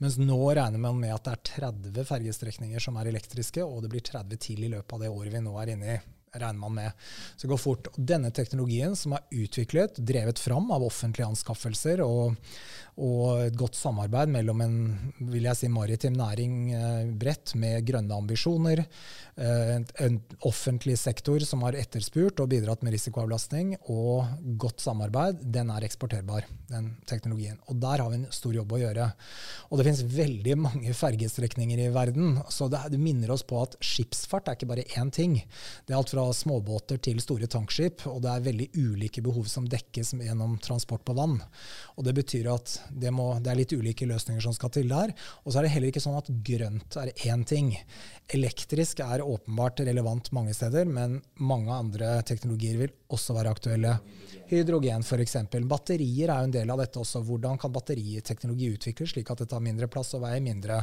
Mens 0.00 0.20
nå 0.22 0.40
regner 0.56 0.80
man 0.80 1.02
med 1.02 1.12
at 1.16 1.26
det 1.26 1.36
er 1.36 1.44
30 1.72 2.08
fergestrekninger 2.08 2.88
som 2.88 2.96
er 2.96 3.10
elektriske, 3.12 3.66
og 3.66 3.84
det 3.84 3.92
blir 3.92 4.06
30 4.06 4.40
til 4.40 4.64
i 4.64 4.72
løpet 4.72 4.96
av 4.96 5.04
det 5.04 5.12
året 5.12 5.34
vi 5.34 5.44
nå 5.44 5.58
er 5.60 5.74
inne 5.74 5.98
i. 5.98 6.00
regner 6.32 6.58
man 6.58 6.74
med. 6.74 6.92
Så 7.36 7.46
det 7.46 7.52
går 7.52 7.60
fort. 7.60 7.88
Og 7.92 8.04
denne 8.06 8.30
teknologien 8.34 8.94
som 8.98 9.16
er 9.16 9.26
utviklet, 9.42 9.98
drevet 9.98 10.38
fram 10.38 10.70
av 10.74 10.84
offentlige 10.86 11.26
anskaffelser 11.26 12.02
og, 12.04 12.36
og 13.00 13.46
et 13.46 13.56
godt 13.58 13.78
samarbeid 13.78 14.30
mellom 14.30 14.62
en 14.64 14.76
vil 15.32 15.48
jeg 15.48 15.58
si, 15.58 15.70
maritim 15.72 16.16
næring 16.18 16.54
eh, 16.76 17.10
bredt 17.20 17.54
med 17.58 17.86
grønne 17.88 18.16
ambisjoner, 18.16 18.84
eh, 18.84 19.72
en, 19.76 19.86
en, 20.04 20.20
offentlig 20.46 20.96
sektor 21.00 21.42
som 21.46 21.64
har 21.66 21.78
etterspurt 21.78 22.40
og 22.42 22.50
bidratt 22.52 22.84
med 22.86 22.94
risikoavlastning, 22.94 23.74
og 23.92 24.54
godt 24.60 24.84
samarbeid, 24.84 25.42
den 25.52 25.72
er 25.74 25.86
eksporterbar, 25.86 26.46
den 26.70 26.92
teknologien. 27.10 27.58
Og 27.68 27.80
der 27.82 28.04
har 28.04 28.12
vi 28.12 28.20
en 28.20 28.28
stor 28.34 28.54
jobb 28.56 28.76
å 28.76 28.80
gjøre. 28.80 29.10
Og 29.68 29.78
det 29.78 29.86
finnes 29.88 30.04
veldig 30.14 30.56
mange 30.60 30.94
fergestrekninger 30.96 31.84
i 31.86 31.90
verden, 31.94 32.38
så 32.52 32.70
det, 32.72 32.84
det 32.94 33.02
minner 33.02 33.34
oss 33.34 33.44
på 33.46 33.60
at 33.64 33.76
skipsfart 33.84 34.48
er 34.48 34.58
ikke 34.58 34.70
bare 34.70 34.88
én 35.00 35.12
ting. 35.14 35.38
Det 35.86 35.94
er 35.94 36.00
alt 36.00 36.12
fra 36.12 36.19
småbåter 36.36 37.00
til 37.02 37.20
store 37.22 37.48
tankskip, 37.50 38.04
og 38.10 38.20
det 38.24 38.30
er 38.32 38.44
veldig 38.44 38.68
ulike 38.78 39.22
behov 39.24 39.48
som 39.50 39.66
dekkes 39.70 40.14
gjennom 40.20 40.58
transport 40.62 41.04
på 41.06 41.16
vann. 41.18 41.38
Og 41.96 42.06
Det 42.06 42.14
betyr 42.16 42.50
at 42.52 42.76
det, 42.90 43.12
må, 43.14 43.32
det 43.40 43.52
er 43.52 43.60
litt 43.62 43.74
ulike 43.74 44.08
løsninger 44.08 44.44
som 44.44 44.56
skal 44.56 44.72
til 44.74 44.90
der. 44.90 45.14
Og 45.44 45.52
så 45.52 45.60
er 45.60 45.68
det 45.68 45.74
heller 45.74 45.92
ikke 45.92 46.04
sånn 46.04 46.18
at 46.20 46.30
grønt 46.46 46.98
er 47.00 47.12
én 47.30 47.44
ting. 47.48 47.74
Elektrisk 48.30 49.02
er 49.04 49.24
åpenbart 49.24 49.82
relevant 49.86 50.32
mange 50.36 50.54
steder, 50.56 50.88
men 50.88 51.20
mange 51.40 51.72
andre 51.74 52.18
teknologier 52.28 52.80
vil 52.80 52.96
også 53.14 53.36
være 53.36 53.52
aktuelle. 53.52 53.98
Hydrogen 54.50 55.04
f.eks. 55.06 55.36
Batterier 55.70 56.30
er 56.32 56.42
jo 56.42 56.48
en 56.48 56.54
del 56.54 56.70
av 56.72 56.80
dette 56.80 56.98
også. 56.98 57.20
Hvordan 57.22 57.58
kan 57.60 57.70
batteriteknologi 57.70 58.72
utvikles 58.74 59.12
slik 59.12 59.28
at 59.30 59.44
det 59.44 59.46
tar 59.52 59.62
mindre 59.62 59.86
plass 59.90 60.10
og 60.18 60.24
veier 60.24 60.42
mindre? 60.42 60.80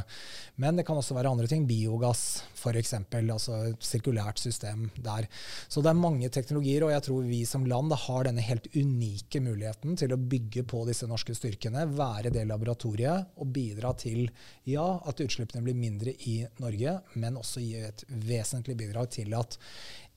Men 0.56 0.78
det 0.78 0.86
kan 0.88 0.96
også 0.96 1.16
være 1.16 1.34
andre 1.34 1.48
ting. 1.50 1.66
Biogass 1.68 2.40
f.eks. 2.56 2.94
Altså 3.18 3.58
et 3.68 3.84
sirkulært 3.84 4.40
system 4.40 4.86
der. 4.96 5.28
Så 5.68 5.84
det 5.84 5.92
er 5.92 6.00
mange 6.00 6.32
teknologier, 6.32 6.86
og 6.86 6.94
jeg 6.94 7.04
tror 7.08 7.28
vi 7.28 7.42
som 7.48 7.68
land 7.68 7.92
har 8.06 8.28
denne 8.30 8.46
helt 8.46 8.70
unike 8.72 9.44
muligheten 9.44 10.00
til 10.00 10.16
å 10.16 10.20
bygge 10.32 10.64
på 10.68 10.86
disse 10.88 11.08
norske 11.10 11.36
styrkene, 11.36 11.84
være 11.92 12.32
det 12.32 12.46
laboratoriet 12.48 13.36
og 13.36 13.52
bidra 13.52 13.92
til 14.00 14.30
ja, 14.68 14.88
at 15.04 15.20
utslippene 15.24 15.64
blir 15.66 15.76
mindre 15.76 16.16
i 16.30 16.40
Norge, 16.62 16.98
men 17.20 17.36
også 17.36 17.60
gi 17.60 17.76
et 17.84 18.08
vesentlig 18.08 18.78
bidrag 18.80 19.12
til 19.12 19.36
at 19.36 19.60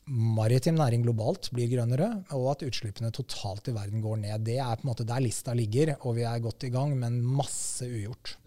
maritim 0.09 0.77
næring 0.79 1.05
globalt 1.05 1.51
blir 1.53 1.69
grønnere, 1.71 2.09
og 2.35 2.51
at 2.55 2.65
utslippene 2.67 3.11
totalt 3.13 3.69
i 3.69 3.75
verden 3.75 4.03
går 4.03 4.21
ned. 4.23 4.45
Det 4.47 4.57
er 4.59 4.77
på 4.77 4.85
en 4.85 4.91
måte 4.91 5.07
der 5.07 5.23
lista 5.23 5.55
ligger, 5.57 5.95
og 6.01 6.17
vi 6.17 6.27
er 6.27 6.43
godt 6.43 6.67
i 6.67 6.71
gang, 6.73 6.95
men 6.99 7.21
masse 7.21 7.87
ugjort. 7.87 8.37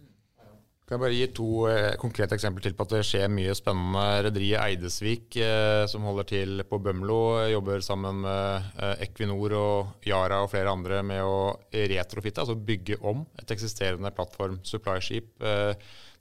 Kan 0.84 0.98
jeg 0.98 1.00
bare 1.00 1.16
gi 1.16 1.26
to 1.32 1.46
eh, 1.70 1.94
konkrete 1.96 2.36
eksempler 2.36 2.66
til 2.66 2.74
på 2.76 2.84
at 2.84 2.90
det 2.92 3.06
skjer 3.08 3.30
mye 3.32 3.54
spennende. 3.56 4.02
Rederiet 4.26 4.60
Eidesvik, 4.60 5.38
eh, 5.40 5.86
som 5.88 6.04
holder 6.04 6.28
til 6.28 6.64
på 6.68 6.76
Bømlo, 6.84 7.20
jobber 7.48 7.80
sammen 7.80 8.20
med 8.26 8.66
eh, 8.76 9.06
Equinor 9.06 9.56
og 9.56 10.04
Yara 10.04 10.42
og 10.44 10.50
flere 10.52 10.74
andre 10.76 11.00
med 11.00 11.24
å 11.24 11.54
retrofitte, 11.72 12.44
altså 12.44 12.58
bygge 12.60 13.00
om 13.00 13.24
et 13.40 13.56
eksisterende 13.56 14.12
plattform 14.12 14.60
supply-skip 14.60 15.40
eh, 15.40 15.72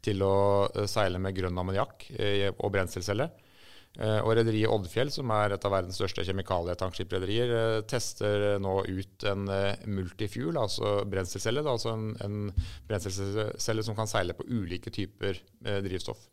til 0.03 0.23
å 0.23 0.35
eh, 0.69 0.87
seile 0.87 1.19
med 1.19 1.35
grønn 1.35 1.59
ammoniakk 1.59 2.07
eh, 2.15 2.47
og 2.53 2.71
brenselcelle. 2.71 3.33
Eh, 4.01 4.19
og 4.25 4.33
rederiet 4.39 4.71
Oddfjell, 4.73 5.11
som 5.13 5.29
er 5.35 5.53
et 5.53 5.65
av 5.67 5.73
verdens 5.75 5.99
største 5.99 6.25
kjemikalietankskiprederier, 6.25 7.53
eh, 7.57 7.81
tester 7.85 8.57
nå 8.61 8.79
ut 8.89 9.25
en 9.29 9.45
eh, 9.53 9.85
multifuel, 9.85 10.57
altså 10.57 10.95
brenselcelle. 11.09 11.61
Altså 11.61 11.93
en, 11.93 12.07
en 12.25 12.39
brenselcelle 12.89 13.85
som 13.85 13.97
kan 13.97 14.09
seile 14.09 14.33
på 14.37 14.47
ulike 14.49 14.93
typer 14.93 15.37
drivstoff. 15.61 16.25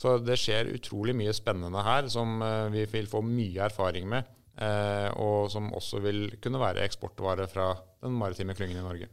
Så 0.00 0.18
det 0.24 0.38
skjer 0.40 0.70
utrolig 0.76 1.16
mye 1.16 1.34
spennende 1.36 1.82
her 1.84 2.06
som 2.12 2.38
vi 2.72 2.84
vil 2.88 3.08
få 3.10 3.20
mye 3.24 3.66
erfaring 3.66 4.06
med 4.08 4.28
Eh, 4.56 5.08
og 5.20 5.50
som 5.52 5.68
også 5.76 6.00
vil 6.00 6.30
kunne 6.40 6.60
være 6.62 6.86
eksportvare 6.86 7.44
fra 7.50 7.74
den 8.04 8.16
maritime 8.20 8.54
klyngen 8.56 8.78
i 8.80 8.84
Norge. 8.84 9.08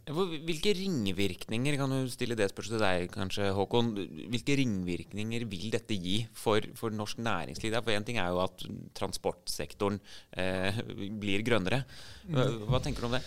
Hvilke 0.46 0.74
ringvirkninger 0.75 1.78
kan 1.80 1.94
du 1.94 2.12
stille 2.12 2.38
det 2.38 2.50
spørsmålet 2.52 2.75
til 2.75 2.84
deg, 2.84 3.13
kanskje, 3.13 3.50
Håkon? 3.56 3.94
Hvilke 4.34 4.58
ringvirkninger 4.60 5.48
vil 5.50 5.70
dette 5.74 5.98
gi 5.98 6.20
for, 6.38 6.66
for 6.78 6.94
norsk 6.94 7.22
næringsliv? 7.24 7.80
For 7.80 7.96
Én 7.96 8.06
ting 8.08 8.20
er 8.22 8.34
jo 8.34 8.44
at 8.44 8.66
transportsektoren 9.00 10.02
eh, 10.36 10.84
blir 11.20 11.46
grønnere. 11.48 11.84
Hva, 12.28 12.48
hva 12.70 12.84
tenker 12.84 13.06
du 13.06 13.12
om 13.12 13.18
det? 13.18 13.24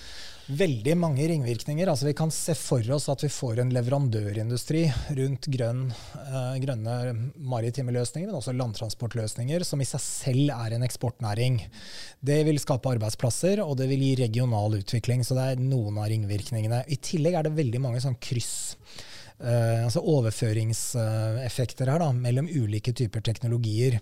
veldig 0.47 0.95
mange 0.99 1.27
ringvirkninger. 1.27 1.89
Altså 1.91 2.07
Vi 2.07 2.15
kan 2.17 2.31
se 2.31 2.55
for 2.59 2.85
oss 2.95 3.09
at 3.11 3.25
vi 3.25 3.31
får 3.33 3.61
en 3.63 3.73
leverandørindustri 3.75 4.85
rundt 5.19 5.49
grønn, 5.53 5.87
eh, 5.91 6.59
grønne 6.63 6.97
maritime 7.37 7.95
løsninger, 7.95 8.31
men 8.31 8.39
også 8.39 8.55
landtransportløsninger, 8.57 9.65
som 9.65 9.81
i 9.81 9.89
seg 9.89 10.03
selv 10.03 10.55
er 10.55 10.77
en 10.77 10.87
eksportnæring. 10.87 11.61
Det 12.23 12.45
vil 12.47 12.61
skape 12.63 12.95
arbeidsplasser, 12.95 13.63
og 13.65 13.77
det 13.81 13.89
vil 13.91 14.05
gi 14.07 14.15
regional 14.23 14.79
utvikling. 14.79 15.25
Så 15.25 15.35
det 15.35 15.46
er 15.53 15.63
noen 15.63 16.01
av 16.01 16.09
ringvirkningene. 16.11 16.83
I 16.93 16.99
tillegg 17.03 17.39
er 17.39 17.47
det 17.47 17.57
veldig 17.57 17.83
mange 17.83 18.03
sånn 18.05 18.19
kryss 18.23 18.77
altså 19.37 20.01
overføringseffekter 20.01 21.91
her 21.93 22.01
da, 22.01 22.09
mellom 22.17 22.49
ulike 22.49 22.95
typer 22.97 23.21
teknologier. 23.21 23.99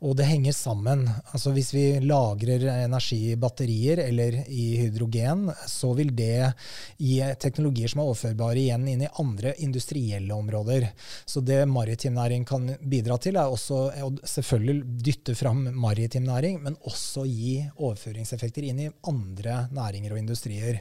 Og 0.00 0.16
det 0.16 0.28
henger 0.30 0.56
sammen. 0.56 1.04
Altså 1.32 1.52
Hvis 1.52 1.74
vi 1.74 1.84
lagrer 2.00 2.64
energi 2.84 3.18
i 3.32 3.36
batterier 3.36 4.00
eller 4.06 4.40
i 4.48 4.78
hydrogen, 4.80 5.48
så 5.68 5.92
vil 5.98 6.14
det 6.16 6.52
gi 6.96 7.20
teknologier 7.40 7.92
som 7.92 8.02
er 8.02 8.08
overførbare 8.08 8.62
igjen 8.62 8.88
inn 8.88 9.04
i 9.04 9.12
andre 9.20 9.54
industrielle 9.64 10.34
områder. 10.34 10.88
Så 11.28 11.42
det 11.44 11.60
maritim 11.68 12.16
næring 12.16 12.46
kan 12.48 12.70
bidra 12.80 13.18
til, 13.20 13.36
er 13.36 13.52
også 13.52 13.82
å 14.04 14.10
selvfølgelig 14.24 15.04
dytte 15.04 15.36
fram 15.38 15.66
maritim 15.76 16.24
næring, 16.28 16.62
men 16.64 16.78
også 16.88 17.26
gi 17.28 17.58
overføringseffekter 17.76 18.68
inn 18.70 18.84
i 18.86 18.90
andre 19.08 19.66
næringer 19.74 20.14
og 20.14 20.22
industrier. 20.22 20.80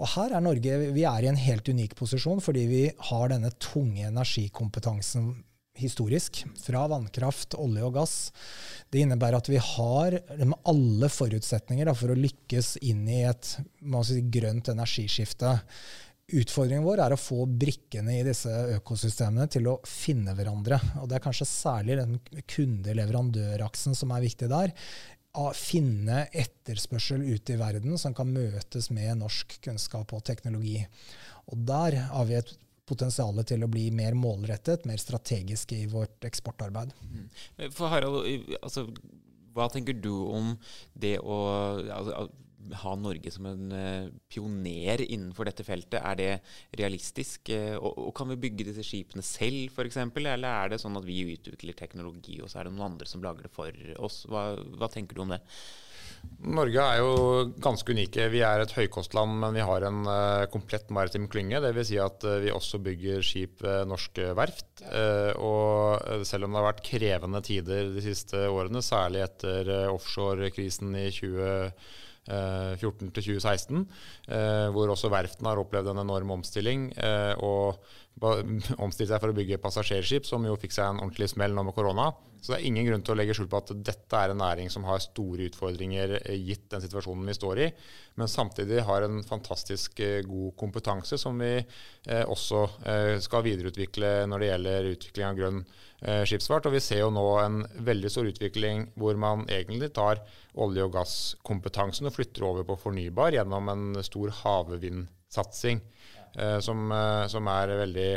Og 0.00 0.08
her 0.14 0.32
er 0.36 0.44
Norge 0.44 0.76
vi 0.94 1.04
er 1.08 1.24
i 1.24 1.30
en 1.30 1.38
helt 1.40 1.68
unik 1.68 1.96
posisjon 1.98 2.40
fordi 2.44 2.64
vi 2.70 2.82
har 3.10 3.29
denne 3.32 3.52
tunge 3.62 4.08
energikompetansen 4.08 5.32
historisk, 5.80 6.44
fra 6.60 6.84
vannkraft, 6.90 7.56
olje 7.58 7.86
og 7.86 7.96
gass. 7.96 8.14
Det 8.90 9.04
innebærer 9.04 9.38
at 9.40 9.50
vi 9.50 9.60
har 9.62 10.18
alle 10.68 11.10
forutsetninger 11.12 11.88
da, 11.88 11.96
for 11.96 12.12
å 12.12 12.18
lykkes 12.18 12.76
inn 12.86 13.06
i 13.08 13.22
et 13.28 13.54
si, 13.54 14.20
grønt 14.32 14.72
energiskifte. 14.72 15.56
Utfordringen 16.40 16.86
vår 16.86 17.02
er 17.02 17.14
å 17.14 17.18
få 17.18 17.44
brikkene 17.48 18.20
i 18.20 18.26
disse 18.26 18.50
økosystemene 18.76 19.48
til 19.50 19.66
å 19.72 19.78
finne 19.86 20.34
hverandre. 20.38 20.78
Og 21.02 21.08
Det 21.10 21.18
er 21.18 21.24
kanskje 21.24 21.48
særlig 21.48 21.98
den 21.98 22.20
kunde-leverandøraksen 22.50 23.98
som 23.98 24.12
er 24.14 24.26
viktig 24.28 24.50
der 24.50 24.74
Å 25.40 25.50
finne 25.54 26.24
etterspørsel 26.34 27.22
ute 27.22 27.54
i 27.54 27.58
verden 27.58 27.98
som 27.98 28.14
kan 28.14 28.30
møtes 28.34 28.88
med 28.90 29.20
norsk 29.20 29.60
kunnskap 29.62 30.10
og 30.14 30.24
teknologi. 30.26 30.80
Og 31.50 31.66
der 31.66 31.98
har 32.10 32.26
vi 32.26 32.38
et 32.38 32.50
potensial 32.90 33.40
til 33.46 33.64
å 33.64 33.70
bli 33.70 33.88
mer 33.94 34.18
målrettet, 34.18 34.86
mer 34.90 35.00
strategisk 35.00 35.74
i 35.76 35.84
vårt 35.90 36.26
eksportarbeid. 36.28 36.94
Mm. 37.06 37.26
For 37.70 37.90
Harald, 37.92 38.26
altså, 38.60 38.88
hva 39.54 39.70
tenker 39.72 39.96
du 39.98 40.12
om 40.30 40.54
det 40.98 41.16
å 41.22 41.40
altså, 41.94 42.28
ha 42.82 42.92
Norge 42.98 43.32
som 43.34 43.46
en 43.50 43.72
uh, 43.72 44.10
pioner 44.30 45.02
innenfor 45.06 45.48
dette 45.48 45.66
feltet? 45.66 45.98
Er 46.00 46.18
det 46.20 46.30
realistisk? 46.78 47.50
Uh, 47.50 47.76
og, 47.80 47.98
og, 48.08 48.12
kan 48.16 48.30
vi 48.30 48.40
bygge 48.44 48.68
disse 48.70 48.84
skipene 48.86 49.24
selv, 49.26 49.72
f.eks.? 49.74 50.00
Eller 50.20 50.48
er 50.50 50.72
det 50.74 50.80
sånn 50.82 50.98
at 51.00 51.06
vi 51.08 51.22
utvikler 51.34 51.78
teknologi, 51.78 52.40
og 52.42 52.50
så 52.50 52.60
er 52.60 52.68
det 52.68 52.74
noen 52.76 52.92
andre 52.92 53.10
som 53.10 53.24
lager 53.24 53.48
det 53.48 53.54
for 53.54 53.84
oss? 53.98 54.22
Hva, 54.30 54.52
hva 54.78 54.90
tenker 54.92 55.18
du 55.18 55.24
om 55.26 55.34
det? 55.34 55.40
Norge 56.40 56.80
er 56.80 57.02
jo 57.02 57.14
ganske 57.60 57.92
unike. 57.92 58.30
Vi 58.32 58.40
er 58.44 58.62
et 58.62 58.72
høykostland, 58.72 59.34
men 59.42 59.56
vi 59.58 59.64
har 59.64 59.84
en 59.84 60.00
uh, 60.08 60.48
komplett 60.52 60.88
maritim 60.92 61.26
klynge. 61.28 61.60
Dvs. 61.60 61.90
Si 61.90 61.98
at 62.00 62.24
uh, 62.24 62.38
vi 62.40 62.52
også 62.54 62.80
bygger 62.80 63.24
skip 63.24 63.60
ved 63.64 63.90
norske 63.90 64.30
verft. 64.38 64.70
Uh, 64.80 65.36
og 65.36 66.24
selv 66.28 66.48
om 66.48 66.54
det 66.54 66.62
har 66.62 66.68
vært 66.70 66.84
krevende 66.86 67.42
tider 67.44 67.92
de 67.92 68.04
siste 68.04 68.46
årene, 68.48 68.80
særlig 68.84 69.26
etter 69.26 69.74
offshorekrisen 69.90 70.96
i 70.96 71.10
2020 71.12 71.98
14 72.30 73.08
til 73.16 73.24
2016, 73.40 73.80
hvor 74.76 74.90
også 74.92 75.08
verftene 75.10 75.50
har 75.50 75.58
opplevd 75.58 75.88
en 75.90 76.02
enorm 76.02 76.34
omstilling. 76.36 76.84
og 77.42 77.80
omstilt 78.84 79.08
seg 79.10 79.16
for 79.16 79.32
å 79.32 79.34
bygge 79.34 79.58
passasjerskip, 79.58 80.28
som 80.28 80.44
jo 80.46 80.54
fikk 80.60 80.76
seg 80.76 80.92
en 80.92 81.00
ordentlig 81.00 81.30
smell 81.32 81.56
nå 81.56 81.64
med 81.66 81.74
korona. 81.74 82.10
Så 82.40 82.52
det 82.52 82.58
er 82.58 82.66
ingen 82.68 82.86
grunn 82.88 83.02
til 83.04 83.14
å 83.14 83.18
legge 83.18 83.34
skjul 83.36 83.48
på 83.52 83.60
at 83.60 83.72
dette 83.84 84.16
er 84.16 84.32
en 84.32 84.40
næring 84.40 84.70
som 84.72 84.86
har 84.88 85.02
store 85.04 85.50
utfordringer 85.50 86.16
gitt 86.40 86.70
den 86.72 86.82
situasjonen 86.84 87.28
vi 87.28 87.36
står 87.36 87.60
i, 87.66 87.68
men 88.20 88.30
samtidig 88.32 88.82
har 88.88 89.04
en 89.04 89.20
fantastisk 89.26 90.00
god 90.26 90.56
kompetanse 90.60 91.18
som 91.20 91.36
vi 91.40 91.52
også 92.08 92.62
skal 93.24 93.44
videreutvikle 93.44 94.10
når 94.28 94.42
det 94.42 94.50
gjelder 94.50 94.90
utvikling 94.94 95.28
av 95.28 95.38
grønn 95.38 95.62
skipsfart. 96.28 96.68
Og 96.68 96.76
vi 96.76 96.82
ser 96.84 97.02
jo 97.02 97.12
nå 97.14 97.26
en 97.42 97.60
veldig 97.86 98.12
stor 98.12 98.28
utvikling 98.32 98.88
hvor 99.00 99.20
man 99.20 99.46
egentlig 99.52 99.92
tar 99.96 100.24
olje- 100.60 100.84
og 100.84 100.96
gasskompetansen 100.96 102.08
og 102.08 102.16
flytter 102.16 102.44
over 102.48 102.68
på 102.68 102.78
fornybar 102.88 103.36
gjennom 103.36 103.72
en 103.72 104.04
stor 104.04 104.32
havvindsatsing. 104.42 105.84
Eh, 106.38 106.58
som, 106.60 106.92
eh, 106.92 107.26
som, 107.26 107.48
er 107.48 107.74
veldig 107.84 108.10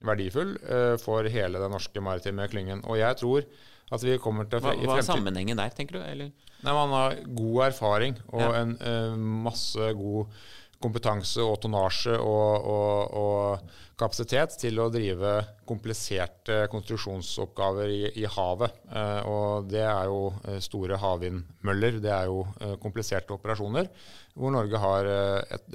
verdifull 0.00 0.54
for 0.96 1.26
hele 1.28 1.60
den 1.60 1.74
norske 1.74 2.00
maritime 2.00 2.46
klyngen. 2.48 2.80
Og 2.88 2.96
jeg 2.96 3.18
tror 3.20 3.44
at 3.90 4.06
vi 4.06 4.16
kommer 4.22 4.46
til 4.50 4.62
Hva, 4.62 4.76
hva 4.78 4.96
er 5.00 5.06
sammenhengen 5.06 5.58
der, 5.58 5.74
tenker 5.74 5.98
du? 5.98 6.02
Eller? 6.04 6.30
Nei, 6.62 6.72
Man 6.76 6.94
har 6.94 7.20
god 7.26 7.60
erfaring 7.70 8.16
og 8.30 8.42
ja. 8.42 8.50
en 8.62 8.74
uh, 8.78 9.20
masse 9.48 9.92
god 9.98 10.40
kompetanse 10.80 11.42
og 11.44 11.58
tonnasje 11.60 12.14
og, 12.16 12.68
og, 12.72 13.16
og, 13.20 13.72
kapasitet 14.00 14.54
til 14.62 14.78
å 14.80 14.86
drive 14.88 15.34
kompliserte 15.68 16.62
konstruksjonsoppgaver 16.72 17.90
i, 17.92 17.98
i 18.22 18.24
havet. 18.24 18.78
Uh, 18.88 19.20
og 19.28 19.68
det 19.68 19.82
er 19.84 20.06
jo 20.08 20.22
uh, 20.30 20.56
store 20.64 20.96
havvindmøller. 21.02 21.98
Det 22.00 22.14
er 22.14 22.30
jo 22.30 22.46
kompliserte 22.80 23.36
operasjoner 23.36 23.90
hvor 24.32 24.54
Norge 24.54 24.80
har 24.80 25.08
et 25.10 25.66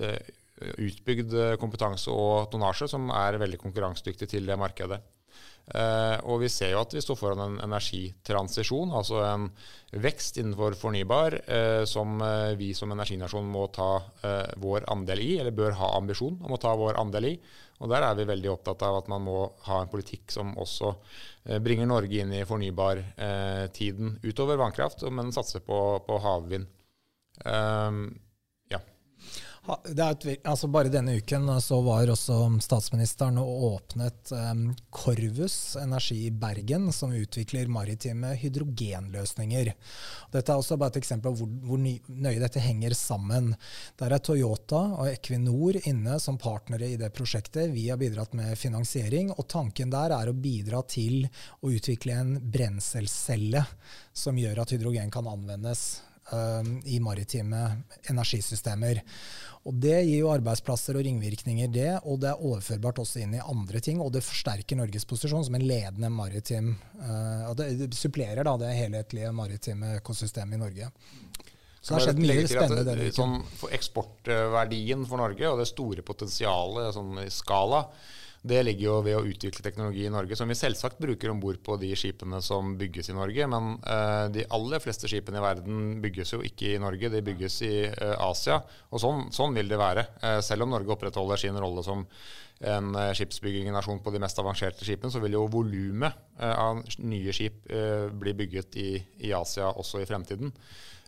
utbygd 0.79 1.34
kompetanse 1.60 2.10
og 2.10 2.48
tonnasje 2.50 2.88
som 2.89 3.12
er 3.13 3.38
veldig 3.41 3.60
konkurransedyktig 3.62 4.29
til 4.31 4.48
det 4.48 4.55
markedet. 4.57 5.01
Uh, 5.65 6.22
og 6.29 6.43
vi 6.43 6.50
ser 6.53 6.75
jo 6.75 6.81
at 6.84 6.91
vi 6.93 7.01
står 7.01 7.17
foran 7.17 7.39
en 7.41 7.55
energitransisjon, 7.65 8.91
altså 8.93 9.24
en 9.25 9.48
vekst 9.98 10.38
innenfor 10.38 10.75
fornybar, 10.77 11.39
uh, 11.50 11.81
som 11.89 12.19
uh, 12.22 12.53
vi 12.60 12.69
som 12.77 12.93
energinasjon 12.93 13.48
må 13.50 13.65
ta 13.74 13.89
vår 14.62 14.86
andel 14.93 15.24
i, 15.24 15.31
eller 15.41 15.55
bør 15.57 15.74
ha 15.79 15.95
ambisjon 15.98 16.38
om 16.45 16.53
å 16.53 16.60
ta 16.62 16.75
vår 16.77 17.00
andel 17.01 17.31
i. 17.31 17.36
Og 17.81 17.89
der 17.91 18.05
er 18.05 18.13
vi 18.15 18.27
veldig 18.29 18.51
opptatt 18.53 18.86
av 18.88 19.00
at 19.01 19.10
man 19.12 19.25
må 19.25 19.39
ha 19.65 19.81
en 19.81 19.89
politikk 19.91 20.31
som 20.31 20.53
også 20.62 20.93
bringer 21.62 21.89
Norge 21.89 22.22
inn 22.22 22.31
i 22.31 22.45
fornybartiden 22.48 24.13
utover 24.24 24.62
vannkraft, 24.62 25.03
men 25.12 25.34
satser 25.36 25.60
på, 25.65 25.79
på 26.07 26.19
havvind. 26.24 26.69
Et, 29.65 30.25
altså 30.45 30.67
bare 30.69 30.91
denne 30.93 31.15
uken 31.17 31.48
så 31.63 31.79
var 31.81 32.10
også 32.13 32.36
statsministeren 32.62 33.39
og 33.41 33.63
åpnet 33.72 34.34
um, 34.38 34.67
Corvus 34.93 35.75
Energi 35.81 36.27
i 36.27 36.31
Bergen, 36.31 36.91
som 36.93 37.15
utvikler 37.17 37.72
maritime 37.72 38.36
hydrogenløsninger. 38.38 39.72
Dette 40.36 40.53
er 40.53 40.62
også 40.62 40.77
bare 40.77 40.93
et 40.93 41.01
eksempel 41.01 41.34
på 41.34 41.41
hvor, 41.41 41.51
hvor 41.65 41.81
nøye 41.81 42.41
dette 42.43 42.62
henger 42.62 42.93
sammen. 42.98 43.53
Der 43.98 44.13
er 44.13 44.22
Toyota 44.22 44.84
og 45.00 45.10
Equinor 45.10 45.79
inne 45.81 46.19
som 46.22 46.38
partnere 46.41 46.91
i 46.93 47.00
det 47.01 47.10
prosjektet. 47.17 47.74
Vi 47.74 47.89
har 47.89 48.01
bidratt 48.01 48.38
med 48.38 48.53
finansiering, 48.62 49.34
og 49.34 49.48
tanken 49.50 49.93
der 49.93 50.13
er 50.13 50.29
å 50.29 50.38
bidra 50.38 50.84
til 50.86 51.25
å 51.62 51.74
utvikle 51.74 52.19
en 52.22 52.36
brenselcelle 52.39 53.65
som 54.13 54.38
gjør 54.38 54.62
at 54.62 54.75
hydrogen 54.75 55.10
kan 55.13 55.25
anvendes 55.27 55.88
um, 55.98 56.14
i 56.86 57.00
maritime 57.00 57.60
energisystemer. 58.10 59.01
Og 59.65 59.74
Det 59.82 59.96
gir 60.05 60.20
jo 60.20 60.32
arbeidsplasser 60.34 60.98
og 60.98 61.05
ringvirkninger, 61.05 61.70
det, 61.74 61.91
og 62.05 62.20
det 62.22 62.29
er 62.32 62.41
overførbart 62.50 63.01
også 63.01 63.24
inn 63.24 63.34
i 63.38 63.41
andre 63.41 63.82
ting. 63.82 64.01
Og 64.01 64.12
det 64.13 64.22
forsterker 64.25 64.77
Norges 64.77 65.08
posisjon 65.10 65.46
som 65.46 65.58
en 65.58 65.65
ledende 65.65 66.12
maritim 66.13 66.75
uh, 67.01 67.50
og 67.50 67.58
Det 67.58 67.89
supplerer 67.98 68.46
da 68.46 68.55
det 68.62 68.75
helhetlige 68.77 69.32
maritime 69.34 69.96
økosystemet 70.00 70.58
i 70.58 70.62
Norge. 70.62 70.91
Så 71.82 71.94
det 71.94 71.98
har 71.98 72.05
skjedd 72.08 72.22
mye 72.22 72.46
spennende 72.50 72.84
denne 72.86 73.08
uken. 73.10 73.17
Sånn, 73.17 73.36
for 73.60 73.74
eksportverdien 73.77 75.05
for 75.10 75.22
Norge 75.22 75.50
og 75.51 75.60
det 75.62 75.67
store 75.70 76.05
potensialet 76.05 76.96
sånn 76.96 77.20
i 77.22 77.27
skala, 77.34 77.84
det 78.46 78.62
ligger 78.64 78.86
jo 78.86 78.96
ved 79.06 79.18
å 79.18 79.25
utvikle 79.25 79.64
teknologi 79.66 80.04
i 80.06 80.12
Norge, 80.14 80.38
som 80.38 80.50
vi 80.50 80.58
selvsagt 80.58 81.00
bruker 81.02 81.32
om 81.32 81.40
bord 81.42 81.58
på 81.66 81.78
de 81.82 81.90
skipene 81.98 82.38
som 82.46 82.75
bygges 82.78 83.10
i 83.10 83.18
Norge. 83.18 83.48
Men 83.50 83.75
uh, 83.82 84.28
de 84.34 84.46
aller 84.54 84.84
fleste 84.84 85.10
skipene 85.10 85.42
i 85.42 85.46
verden 85.46 85.84
bygges 86.04 86.36
jo 86.36 86.42
ikke 86.46 86.75
i 86.75 86.82
Norge, 86.82 87.10
de 87.10 87.24
bygges 87.25 87.58
i 87.66 87.74
uh, 87.90 88.14
Asia. 88.28 88.60
Og 88.92 89.02
sånn, 89.02 89.28
sånn, 89.34 89.58
vil 89.58 89.72
det 89.72 89.82
være. 89.82 90.06
Uh, 90.22 90.40
selv 90.46 90.68
om 90.68 90.75
Norge 90.75 90.94
opprettholder 90.94 91.42
sin 91.42 91.58
rolle 91.58 91.86
som 91.86 92.06
en 92.66 92.96
skipsbyggingnasjon 93.18 93.98
på 94.00 94.14
de 94.14 94.20
mest 94.24 94.38
avanserte 94.40 94.86
skipene, 94.88 95.12
så 95.12 95.20
vil 95.20 95.34
jo 95.36 95.42
volumet 95.52 96.16
av 96.40 96.78
nye 97.04 97.34
skip 97.36 97.66
bli 97.68 98.34
bygget 98.40 98.78
i, 98.80 98.92
i 99.28 99.34
Asia 99.36 99.74
også 99.75 100.00
i 100.00 100.08
fremtiden. 100.08 100.54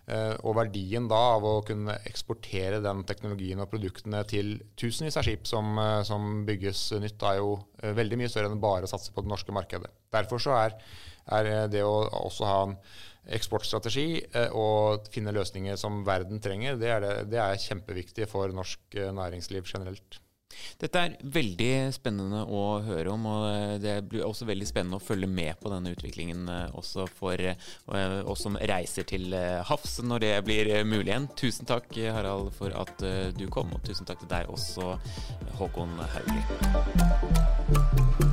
Eh, 0.08 0.38
og 0.48 0.56
verdien 0.56 1.10
da 1.12 1.18
av 1.34 1.44
å 1.44 1.58
kunne 1.68 1.98
eksportere 2.08 2.80
den 2.80 3.02
teknologien 3.10 3.60
og 3.60 3.68
produktene 3.74 4.22
til 4.30 4.54
tusenvis 4.80 5.18
av 5.20 5.26
skip 5.28 5.50
som, 5.50 5.74
eh, 5.84 6.00
som 6.08 6.46
bygges 6.48 6.94
nytt, 7.04 7.26
er 7.28 7.42
jo 7.42 7.58
eh, 7.82 7.92
veldig 7.92 8.22
mye 8.22 8.32
større 8.32 8.48
enn 8.48 8.62
bare 8.64 8.88
å 8.88 8.92
satse 8.94 9.12
på 9.12 9.26
det 9.26 9.32
norske 9.34 9.52
markedet. 9.52 9.92
Derfor 10.16 10.40
så 10.40 10.56
er, 10.62 10.78
er 11.28 11.68
det 11.68 11.84
å 11.84 12.08
også 12.24 12.48
ha 12.48 12.62
en 12.70 12.78
eksportstrategi 13.36 14.22
og 14.56 15.10
finne 15.12 15.34
løsninger 15.36 15.76
som 15.76 16.00
verden 16.08 16.40
trenger, 16.40 16.78
det 16.80 16.94
er, 16.94 17.04
det, 17.04 17.16
det 17.34 17.42
er 17.44 17.60
kjempeviktig 17.60 18.30
for 18.32 18.56
norsk 18.56 18.96
næringsliv 18.96 19.68
generelt. 19.68 20.22
Dette 20.82 21.02
er 21.02 21.16
veldig 21.34 21.72
spennende 21.96 22.44
å 22.46 22.80
høre 22.86 23.10
om, 23.14 23.26
og 23.30 23.82
det 23.84 23.96
blir 24.10 24.26
også 24.28 24.48
veldig 24.50 24.68
spennende 24.70 24.98
å 25.00 25.04
følge 25.04 25.30
med 25.30 25.58
på 25.62 25.72
denne 25.74 25.94
utviklingen 25.96 26.48
eh, 26.54 26.78
også 26.78 27.08
for 27.18 27.42
eh, 27.42 27.56
oss 28.24 28.42
som 28.46 28.58
reiser 28.58 29.04
til 29.10 29.34
eh, 29.38 29.62
havs 29.68 29.94
når 30.06 30.20
det 30.26 30.34
blir 30.48 30.66
mulig 30.88 31.12
igjen. 31.12 31.30
Tusen 31.40 31.66
takk, 31.70 31.90
Harald, 32.14 32.54
for 32.58 32.70
at 32.78 32.96
du 33.38 33.46
kom, 33.54 33.74
og 33.74 33.84
tusen 33.88 34.08
takk 34.08 34.20
til 34.24 34.32
deg 34.32 34.44
også, 34.54 34.84
Håkon 35.60 35.94
Haugli. 36.14 38.27